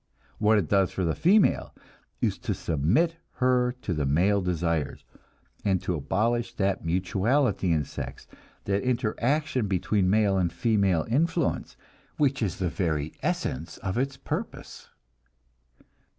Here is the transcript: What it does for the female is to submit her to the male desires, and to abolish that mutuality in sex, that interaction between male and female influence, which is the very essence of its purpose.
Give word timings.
What 0.39 0.57
it 0.57 0.67
does 0.67 0.89
for 0.91 1.05
the 1.05 1.13
female 1.13 1.75
is 2.21 2.39
to 2.39 2.55
submit 2.55 3.17
her 3.33 3.71
to 3.83 3.93
the 3.93 4.07
male 4.07 4.41
desires, 4.41 5.05
and 5.63 5.79
to 5.83 5.93
abolish 5.93 6.55
that 6.55 6.83
mutuality 6.83 7.71
in 7.71 7.83
sex, 7.83 8.25
that 8.65 8.81
interaction 8.81 9.67
between 9.67 10.09
male 10.09 10.39
and 10.39 10.51
female 10.51 11.05
influence, 11.07 11.77
which 12.17 12.41
is 12.41 12.57
the 12.57 12.67
very 12.69 13.13
essence 13.21 13.77
of 13.77 13.99
its 13.99 14.17
purpose. 14.17 14.89